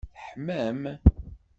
Teḥmam? 0.13 0.81